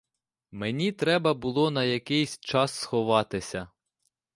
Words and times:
Мені 0.51 0.91
треба 0.91 1.33
було 1.33 1.71
на 1.71 1.83
якийсь 1.83 2.39
час 2.39 2.73
сховатися. 2.73 3.69